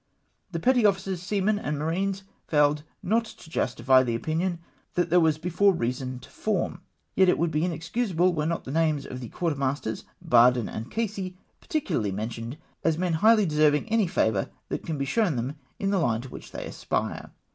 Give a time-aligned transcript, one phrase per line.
[0.51, 4.57] The petty officers, seamen, and marines failed not to justify the opinion
[4.95, 6.81] that there was before reason to form;
[7.15, 11.37] yet it would be inexcusable were not the names of the quartermasters Barden and Casey
[11.61, 15.99] particu larly mentioned, as men highly deserving any favour that can be shown in the
[15.99, 17.29] line to which they aspire.